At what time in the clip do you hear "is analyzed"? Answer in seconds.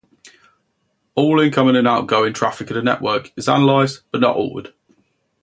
3.37-4.01